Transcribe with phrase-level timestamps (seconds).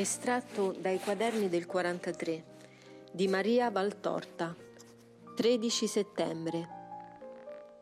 [0.00, 2.44] Estratto dai quaderni del 43
[3.12, 4.56] di Maria Valtorta,
[5.36, 6.68] 13 settembre,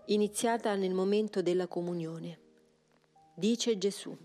[0.07, 2.39] iniziata nel momento della comunione.
[3.33, 4.17] Dice Gesù.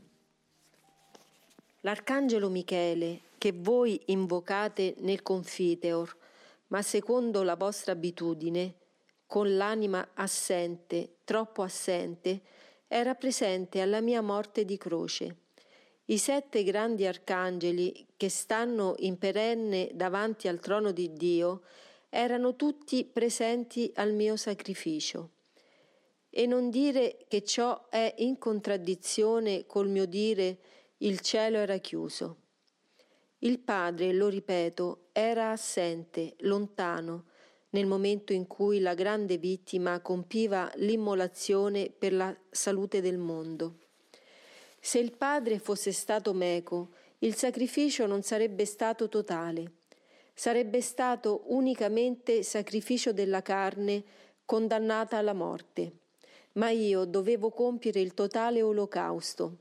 [1.81, 6.17] L'arcangelo Michele, che voi invocate nel confiteor,
[6.69, 8.73] ma secondo la vostra abitudine,
[9.27, 12.41] con l'anima assente, troppo assente,
[12.87, 15.41] era presente alla mia morte di croce
[16.05, 21.61] i sette grandi arcangeli che stanno in perenne davanti al trono di Dio
[22.09, 25.31] erano tutti presenti al mio sacrificio.
[26.29, 30.57] E non dire che ciò è in contraddizione col mio dire
[30.97, 32.37] il cielo era chiuso.
[33.39, 37.25] Il Padre, lo ripeto, era assente, lontano,
[37.69, 43.77] nel momento in cui la grande vittima compiva l'immolazione per la salute del mondo.
[44.85, 46.89] Se il padre fosse stato meco,
[47.19, 49.71] il sacrificio non sarebbe stato totale,
[50.33, 54.03] sarebbe stato unicamente sacrificio della carne
[54.43, 55.89] condannata alla morte.
[56.55, 59.59] Ma io dovevo compiere il totale olocausto.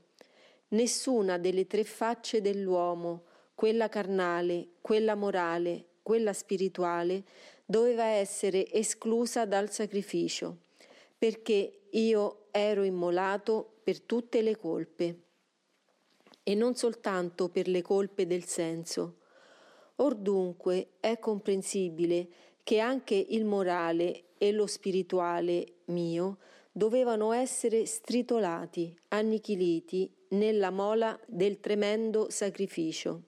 [0.69, 3.23] Nessuna delle tre facce dell'uomo,
[3.55, 7.23] quella carnale, quella morale, quella spirituale,
[7.63, 10.57] doveva essere esclusa dal sacrificio,
[11.17, 15.19] perché io ero immolato per tutte le colpe
[16.43, 19.17] e non soltanto per le colpe del senso.
[19.97, 22.27] Or dunque è comprensibile
[22.63, 26.37] che anche il morale e lo spirituale mio
[26.71, 33.21] dovevano essere stritolati, annichiliti nella mola del tremendo sacrificio.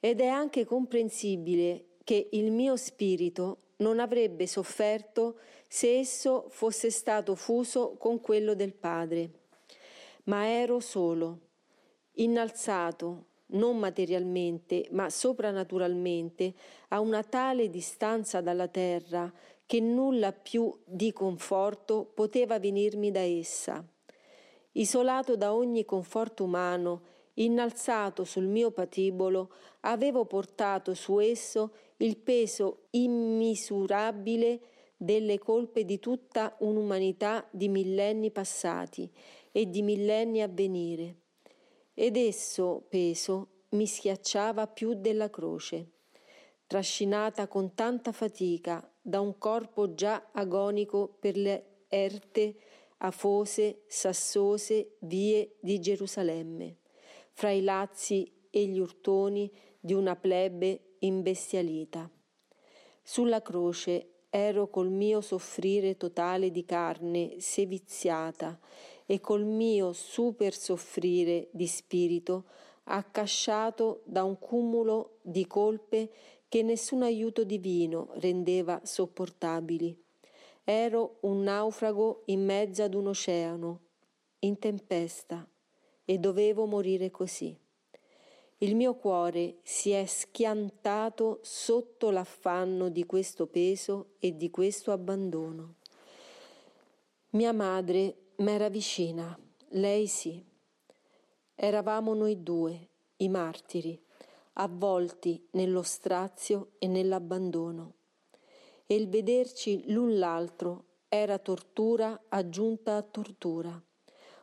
[0.00, 5.38] Ed è anche comprensibile che il mio spirito non avrebbe sofferto
[5.68, 9.30] se esso fosse stato fuso con quello del Padre.
[10.24, 11.38] Ma ero solo,
[12.12, 16.54] innalzato, non materialmente, ma soprannaturalmente,
[16.88, 19.32] a una tale distanza dalla terra
[19.66, 23.84] che nulla più di conforto poteva venirmi da essa.
[24.72, 27.02] Isolato da ogni conforto umano,
[27.34, 34.60] innalzato sul mio patibolo, avevo portato su esso il peso immisurabile
[34.96, 39.10] delle colpe di tutta un'umanità di millenni passati
[39.52, 41.16] e di millenni a venire.
[41.94, 45.90] Ed esso, peso, mi schiacciava più della croce,
[46.66, 52.56] trascinata con tanta fatica da un corpo già agonico per le erte,
[52.98, 56.76] afose, sassose vie di Gerusalemme,
[57.32, 62.10] fra i lazzi e gli urtoni di una plebe imbestialita.
[63.02, 68.58] Sulla croce ero col mio soffrire totale di carne seviziata
[69.06, 72.44] e col mio super soffrire di spirito
[72.84, 76.10] accasciato da un cumulo di colpe
[76.48, 79.96] che nessun aiuto divino rendeva sopportabili.
[80.64, 83.80] Ero un naufrago in mezzo ad un oceano,
[84.40, 85.46] in tempesta,
[86.04, 87.56] e dovevo morire così.
[88.60, 95.74] Il mio cuore si è schiantato sotto l'affanno di questo peso e di questo abbandono.
[97.32, 99.38] Mia madre m'era vicina,
[99.72, 100.42] lei sì.
[101.54, 104.02] Eravamo noi due, i martiri,
[104.54, 107.92] avvolti nello strazio e nell'abbandono.
[108.86, 113.78] E il vederci l'un l'altro era tortura aggiunta a tortura,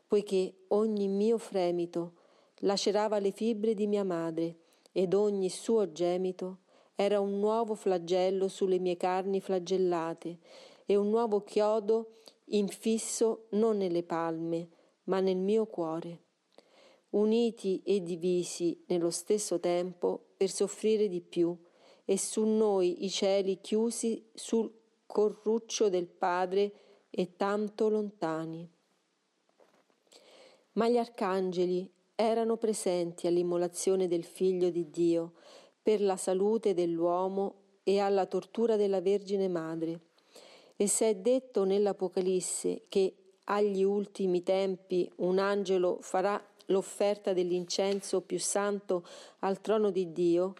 [0.05, 2.21] poiché ogni mio fremito
[2.63, 4.57] lacerava le fibre di mia madre
[4.91, 6.59] ed ogni suo gemito
[6.95, 10.37] era un nuovo flagello sulle mie carni flagellate
[10.85, 14.69] e un nuovo chiodo infisso non nelle palme,
[15.05, 16.21] ma nel mio cuore.
[17.11, 21.55] Uniti e divisi nello stesso tempo per soffrire di più,
[22.05, 24.71] e su noi i cieli chiusi sul
[25.05, 26.73] corruccio del Padre
[27.09, 28.69] e tanto lontani.
[30.73, 31.89] Ma gli arcangeli
[32.23, 35.33] erano presenti all'immolazione del Figlio di Dio
[35.81, 39.99] per la salute dell'uomo e alla tortura della Vergine Madre.
[40.77, 43.13] E se è detto nell'Apocalisse che
[43.45, 49.05] agli ultimi tempi un angelo farà l'offerta dell'incenso più santo
[49.39, 50.53] al trono di Dio,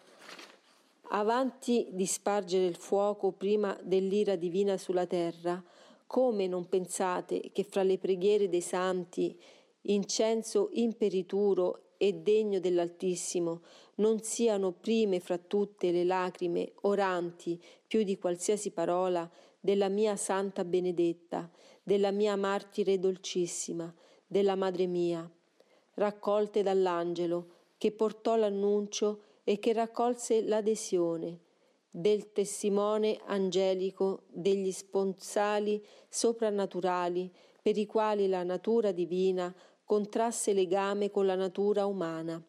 [1.10, 5.64] avanti di spargere il fuoco prima dell'ira divina sulla terra,
[6.06, 9.40] come non pensate che fra le preghiere dei santi,
[9.84, 13.62] incenso imperituro e degno dell'Altissimo,
[13.96, 20.66] non siano prime fra tutte le lacrime oranti più di qualsiasi parola della mia santa
[20.66, 21.50] benedetta,
[21.82, 23.94] della mia martire dolcissima,
[24.26, 25.30] della madre mia,
[25.96, 27.48] raccolte dall'angelo
[27.78, 31.40] che portò l'annuncio e che raccolse l'adesione
[31.90, 37.32] del testimone angelico degli sponsali soprannaturali
[37.62, 39.54] per i quali la natura divina
[39.94, 42.44] contrasse legame con la natura umana,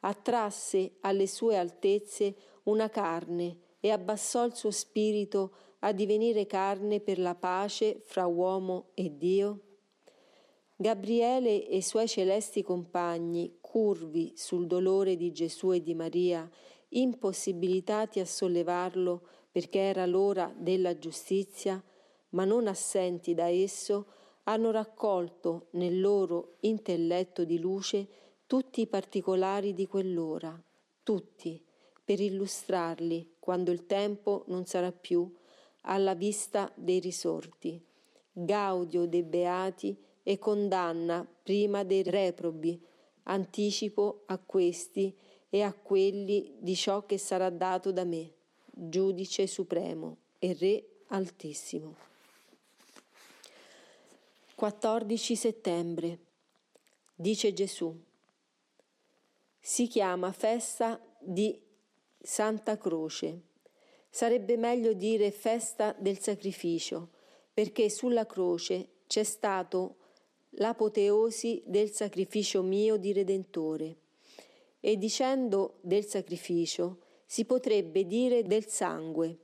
[0.00, 2.34] attrasse alle sue altezze
[2.64, 8.90] una carne e abbassò il suo spirito a divenire carne per la pace fra uomo
[8.92, 9.60] e Dio?
[10.76, 16.46] Gabriele e i suoi celesti compagni, curvi sul dolore di Gesù e di Maria,
[16.90, 21.82] impossibilitati a sollevarlo perché era l'ora della giustizia,
[22.30, 24.06] ma non assenti da esso,
[24.44, 28.08] hanno raccolto nel loro intelletto di luce
[28.46, 30.60] tutti i particolari di quell'ora,
[31.02, 31.62] tutti,
[32.04, 35.32] per illustrarli quando il tempo non sarà più
[35.82, 37.82] alla vista dei risorti,
[38.32, 42.80] gaudio dei beati e condanna prima dei reprobi,
[43.24, 45.16] anticipo a questi
[45.48, 48.32] e a quelli di ciò che sarà dato da me,
[48.64, 52.11] giudice supremo e Re altissimo.
[54.62, 56.18] 14 settembre.
[57.16, 57.92] Dice Gesù.
[59.58, 61.60] Si chiama festa di
[62.20, 63.40] Santa Croce.
[64.08, 67.08] Sarebbe meglio dire festa del sacrificio,
[67.52, 69.96] perché sulla croce c'è stato
[70.50, 73.96] l'apoteosi del sacrificio mio di Redentore.
[74.78, 79.41] E dicendo del sacrificio si potrebbe dire del sangue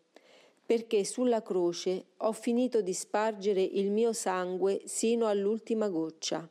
[0.69, 6.47] perché sulla croce ho finito di spargere il mio sangue sino all'ultima goccia.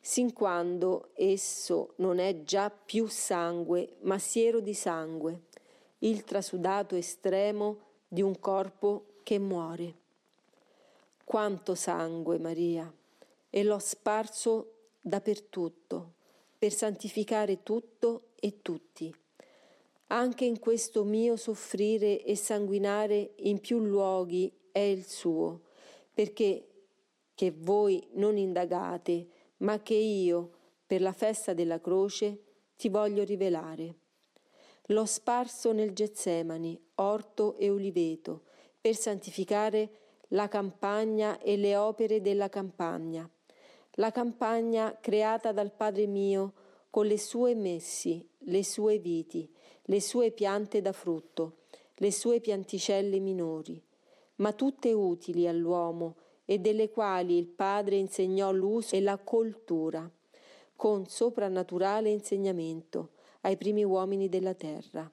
[0.00, 5.42] Sin quando esso non è già più sangue, ma siero di sangue,
[5.98, 9.94] il trasudato estremo di un corpo che muore.
[11.22, 12.90] Quanto sangue, Maria,
[13.50, 14.72] e l'ho sparso
[15.02, 16.14] dappertutto,
[16.58, 19.14] per santificare tutto e tutti
[20.08, 25.62] anche in questo mio soffrire e sanguinare in più luoghi è il suo,
[26.12, 26.68] perché
[27.34, 29.28] che voi non indagate,
[29.58, 30.52] ma che io,
[30.86, 32.42] per la festa della croce,
[32.76, 33.96] ti voglio rivelare.
[34.86, 38.44] L'ho sparso nel Getsemani, orto e oliveto,
[38.80, 39.90] per santificare
[40.28, 43.28] la campagna e le opere della campagna.
[43.92, 46.54] La campagna creata dal Padre mio
[46.90, 49.52] con le sue messi, le sue viti,
[49.90, 51.60] le sue piante da frutto,
[51.96, 53.82] le sue pianticelle minori,
[54.36, 60.08] ma tutte utili all'uomo e delle quali il Padre insegnò l'uso e la coltura,
[60.76, 63.10] con soprannaturale insegnamento
[63.42, 65.10] ai primi uomini della terra.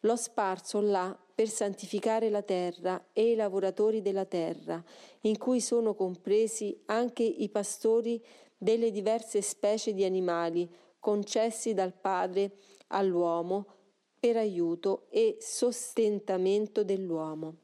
[0.00, 4.82] L'ho sparso là per santificare la terra e i lavoratori della terra,
[5.22, 8.22] in cui sono compresi anche i pastori
[8.56, 10.68] delle diverse specie di animali
[11.00, 12.52] concessi dal Padre
[12.88, 13.76] all'uomo
[14.18, 17.56] per aiuto e sostentamento dell'uomo.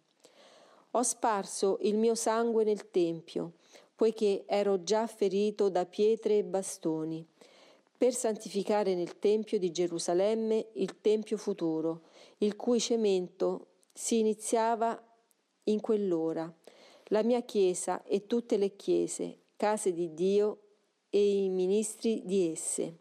[0.93, 3.55] Ho sparso il mio sangue nel Tempio,
[3.97, 7.27] poiché ero già ferito da pietre e bastoni,
[7.97, 12.03] per santificare nel Tempio di Gerusalemme il Tempio futuro,
[12.39, 15.01] il cui cemento si iniziava
[15.65, 16.53] in quell'ora,
[17.09, 20.59] la mia Chiesa e tutte le chiese, case di Dio
[21.11, 22.99] e i ministri di esse.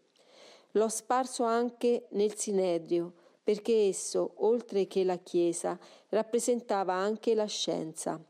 [0.72, 5.78] L'ho sparso anche nel Sinedrio, perché esso, oltre che la Chiesa,
[6.10, 8.24] rappresentava anche la scienza.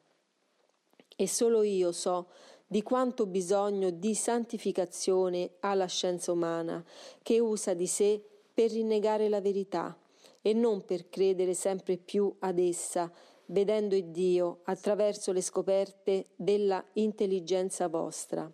[1.15, 2.29] E solo io so
[2.65, 6.83] di quanto bisogno di santificazione ha la scienza umana,
[7.21, 8.19] che usa di sé
[8.51, 9.95] per rinnegare la verità
[10.41, 13.11] e non per credere sempre più ad essa,
[13.47, 18.51] vedendo Dio attraverso le scoperte della intelligenza vostra.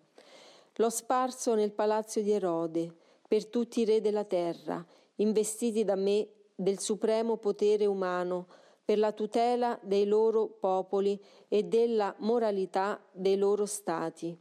[0.76, 2.94] L'ho sparso nel palazzo di Erode,
[3.28, 4.86] per tutti i re della terra,
[5.16, 6.28] investiti da me
[6.60, 8.48] del supremo potere umano
[8.84, 14.38] per la tutela dei loro popoli e della moralità dei loro stati.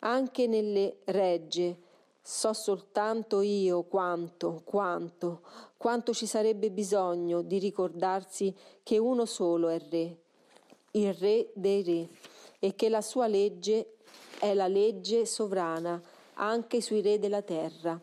[0.00, 1.78] Anche nelle regge
[2.20, 5.40] so soltanto io quanto, quanto,
[5.78, 10.16] quanto ci sarebbe bisogno di ricordarsi che uno solo è re,
[10.90, 12.08] il re dei re,
[12.58, 13.94] e che la sua legge
[14.38, 15.98] è la legge sovrana
[16.34, 17.98] anche sui re della terra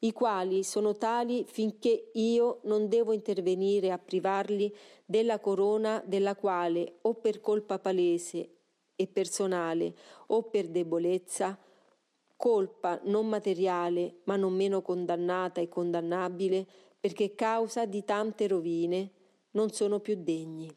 [0.00, 4.74] i quali sono tali finché io non devo intervenire a privarli
[5.04, 8.50] della corona della quale o per colpa palese
[8.96, 9.94] e personale
[10.28, 11.58] o per debolezza,
[12.36, 16.66] colpa non materiale ma non meno condannata e condannabile
[16.98, 19.10] perché causa di tante rovine,
[19.52, 20.68] non sono più degni.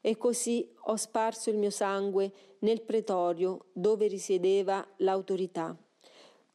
[0.00, 5.76] E così ho sparso il mio sangue nel pretorio dove risiedeva l'autorità.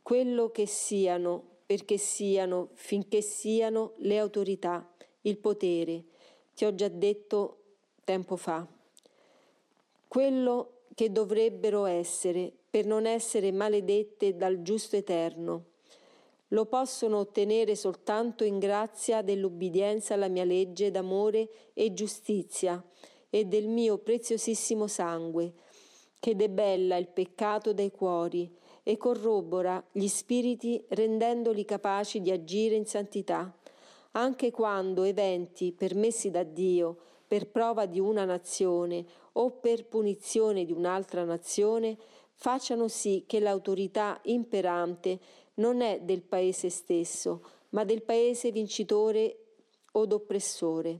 [0.01, 4.87] Quello che siano perché siano, finché siano le autorità,
[5.21, 6.03] il potere.
[6.53, 7.57] Ti ho già detto
[8.03, 8.65] tempo fa.
[10.07, 15.65] Quello che dovrebbero essere per non essere maledette dal giusto eterno.
[16.49, 22.81] Lo possono ottenere soltanto in grazia dell'ubbidienza alla mia legge d'amore e giustizia
[23.29, 25.53] e del mio preziosissimo sangue,
[26.19, 28.49] che debella il peccato dai cuori
[28.87, 33.51] e corrobora gli spiriti rendendoli capaci di agire in santità,
[34.11, 36.95] anche quando eventi permessi da Dio
[37.27, 41.97] per prova di una nazione o per punizione di un'altra nazione
[42.35, 45.19] facciano sì che l'autorità imperante
[45.55, 49.37] non è del paese stesso, ma del paese vincitore
[49.93, 50.99] o d'oppressore.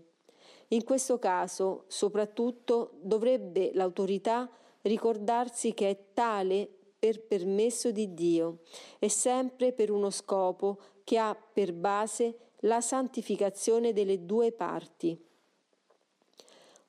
[0.69, 4.49] In questo caso, soprattutto, dovrebbe l'autorità
[4.81, 6.74] ricordarsi che è tale
[7.05, 8.61] per permesso di Dio
[8.97, 15.15] e sempre per uno scopo che ha per base la santificazione delle due parti.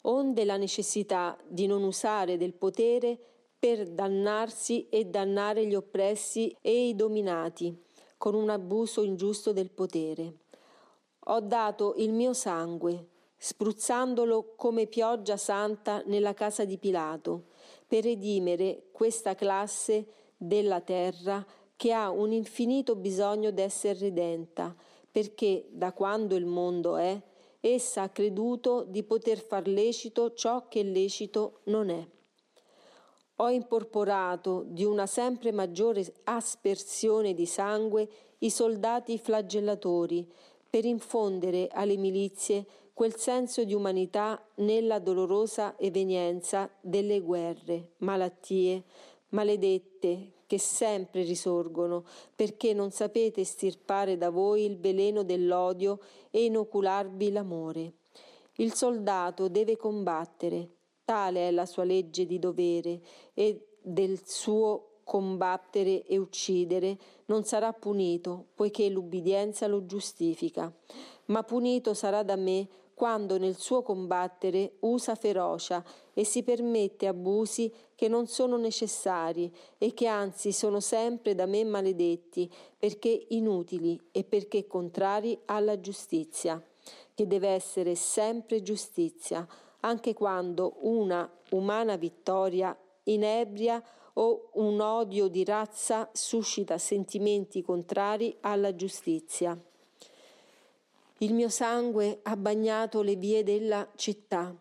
[0.03, 3.19] Onde la necessità di non usare del potere
[3.59, 7.79] per dannarsi e dannare gli oppressi e i dominati
[8.17, 10.33] con un abuso ingiusto del potere.
[11.25, 17.49] Ho dato il mio sangue, spruzzandolo come pioggia santa nella casa di Pilato,
[17.87, 21.45] per redimere questa classe della terra
[21.77, 24.75] che ha un infinito bisogno d'essere redenta,
[25.11, 27.21] perché da quando il mondo è,
[27.61, 32.07] essa ha creduto di poter far lecito ciò che lecito non è.
[33.37, 40.27] Ho imporporato di una sempre maggiore aspersione di sangue i soldati flagellatori,
[40.69, 42.67] per infondere alle milizie
[42.97, 48.85] quel senso di umanità nella dolorosa evenienza delle guerre, malattie,
[49.33, 56.01] maledette, che sempre risorgono, perché non sapete stirpare da voi il veleno dell'odio
[56.31, 57.93] e inocularvi l'amore.
[58.55, 60.67] Il soldato deve combattere,
[61.05, 63.03] tale è la sua legge di dovere,
[63.35, 70.75] e del suo combattere e uccidere non sarà punito, poiché l'ubbidienza lo giustifica,
[71.27, 75.85] ma punito sarà da me quando nel suo combattere usa ferocia
[76.15, 81.63] e si permette abusi che non sono necessari e che anzi sono sempre da me
[81.63, 86.59] maledetti, perché inutili e perché contrari alla giustizia,
[87.13, 89.47] che deve essere sempre giustizia,
[89.81, 93.85] anche quando una umana vittoria inebria
[94.15, 99.55] o un odio di razza suscita sentimenti contrari alla giustizia.
[101.19, 104.55] Il mio sangue ha bagnato le vie della città,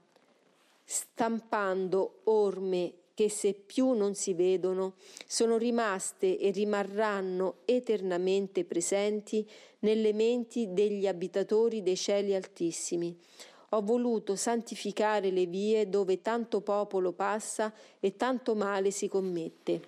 [0.85, 4.93] stampando orme che se più non si vedono,
[5.27, 9.45] sono rimaste e rimarranno eternamente presenti
[9.79, 13.17] nelle menti degli abitatori dei cieli altissimi.
[13.69, 19.81] Ho voluto santificare le vie dove tanto popolo passa e tanto male si commette.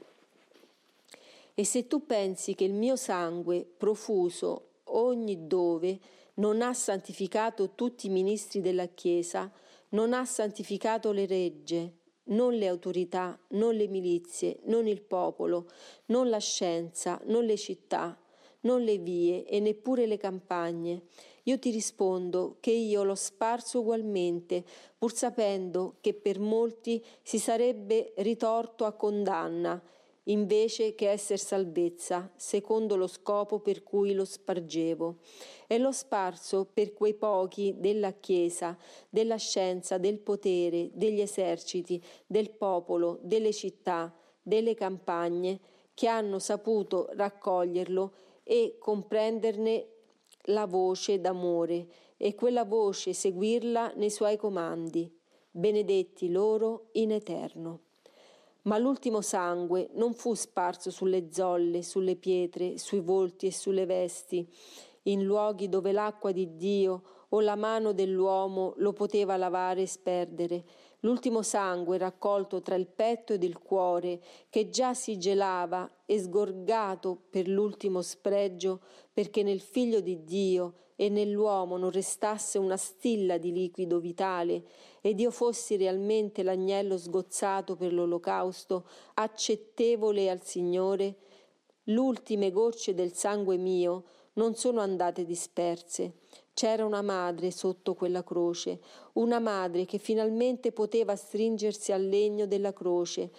[1.53, 5.99] E se tu pensi che il mio sangue profuso ogni dove
[6.37, 9.51] non ha santificato tutti i ministri della Chiesa,
[9.89, 11.93] non ha santificato le regge,
[12.25, 15.67] non le autorità, non le milizie, non il popolo,
[16.07, 18.19] non la scienza, non le città,
[18.61, 21.03] non le vie e neppure le campagne.
[21.43, 24.65] Io ti rispondo che io l'ho sparso ugualmente,
[24.97, 29.81] pur sapendo che per molti si sarebbe ritorto a condanna,
[30.27, 35.17] invece che esser salvezza, secondo lo scopo per cui lo spargevo.
[35.67, 38.77] E l'ho sparso per quei pochi della Chiesa,
[39.09, 45.59] della scienza, del potere, degli eserciti, del popolo, delle città, delle campagne,
[45.93, 49.87] che hanno saputo raccoglierlo e comprenderne
[50.49, 55.11] la voce d'amore e quella voce seguirla nei suoi comandi.
[55.49, 57.86] Benedetti loro in eterno.
[58.67, 64.45] Ma l'ultimo sangue non fu sparso sulle zolle, sulle pietre, sui volti e sulle vesti,
[65.03, 70.65] in luoghi dove l'acqua di Dio o la mano dell'uomo lo poteva lavare e sperdere.
[71.01, 77.21] L'ultimo sangue raccolto tra il petto ed il cuore, che già si gelava e sgorgato
[77.29, 78.81] per l'ultimo spregio,
[79.13, 84.63] perché nel figlio di Dio e nell'uomo non restasse una stilla di liquido vitale,
[85.01, 91.17] ed io fossi realmente l'agnello sgozzato per l'olocausto, accettevole al Signore,
[91.83, 96.15] l'ultime gocce del sangue mio non sono andate disperse.
[96.57, 98.79] C'era una madre sotto quella croce,
[99.13, 103.29] una madre che finalmente poteva stringersi al legno della croce,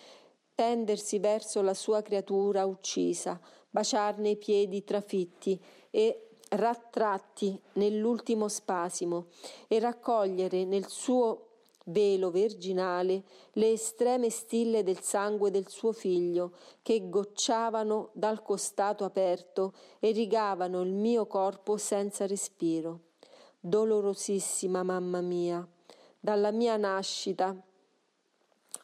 [0.54, 5.60] tendersi verso la sua creatura uccisa, baciarne i piedi trafitti
[5.90, 9.30] e rattratti nell'ultimo spasimo
[9.66, 11.46] e raccogliere nel suo
[11.86, 19.72] velo virginale le estreme stille del sangue del suo figlio che gocciavano dal costato aperto
[19.98, 23.06] e rigavano il mio corpo senza respiro.
[23.60, 25.66] Dolorosissima mamma mia,
[26.20, 27.56] dalla mia nascita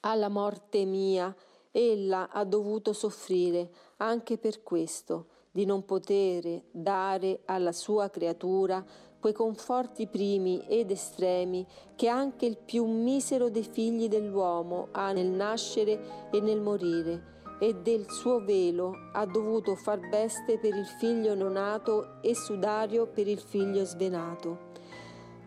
[0.01, 1.35] alla morte mia,
[1.71, 8.85] ella ha dovuto soffrire anche per questo, di non potere dare alla sua creatura
[9.21, 11.65] quei conforti primi ed estremi
[11.95, 17.34] che anche il più misero dei figli dell'uomo ha nel nascere e nel morire,
[17.65, 23.27] e del suo velo ha dovuto far veste per il figlio nonato e sudario per
[23.27, 24.73] il figlio svenato.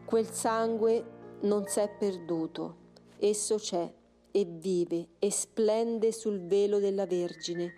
[0.03, 1.05] Quel sangue
[1.41, 2.77] non s'è perduto,
[3.19, 3.93] esso c'è
[4.31, 7.74] e vive e splende sul velo della Vergine,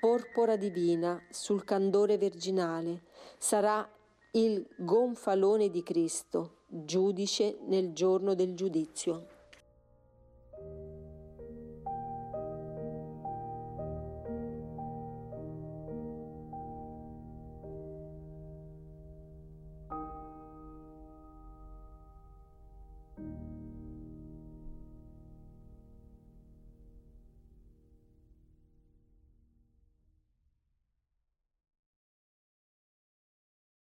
[0.00, 3.04] porpora divina sul candore virginale,
[3.38, 3.88] sarà
[4.32, 9.35] il gonfalone di Cristo, giudice nel giorno del giudizio.